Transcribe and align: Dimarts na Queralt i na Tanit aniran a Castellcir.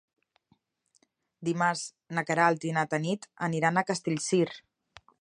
Dimarts 1.49 1.85
na 2.19 2.25
Queralt 2.31 2.67
i 2.71 2.75
na 2.81 2.89
Tanit 2.95 3.31
aniran 3.51 3.79
a 3.83 3.89
Castellcir. 3.93 4.47